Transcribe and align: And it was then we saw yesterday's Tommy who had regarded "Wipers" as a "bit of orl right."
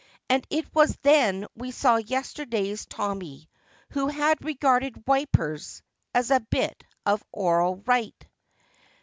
And 0.29 0.43
it 0.49 0.65
was 0.73 0.97
then 1.03 1.45
we 1.55 1.69
saw 1.69 1.97
yesterday's 1.97 2.87
Tommy 2.87 3.51
who 3.91 4.07
had 4.07 4.43
regarded 4.43 5.03
"Wipers" 5.05 5.83
as 6.15 6.31
a 6.31 6.39
"bit 6.39 6.83
of 7.05 7.23
orl 7.31 7.83
right." 7.85 8.27